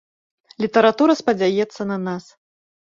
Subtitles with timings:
[0.65, 2.23] Літаратура спадзяецца на нас.